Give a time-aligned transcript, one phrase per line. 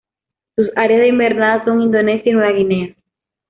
[0.55, 2.95] Sus áreas de invernada son Indonesia y Nueva Guinea.